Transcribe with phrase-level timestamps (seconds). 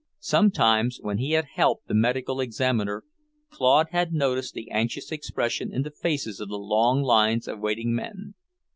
[0.17, 3.03] Sometimes, when he had helped the medical examiner,
[3.51, 7.93] Claude had noticed the anxious expression in the faces of the long lines of waiting
[7.93, 8.33] men.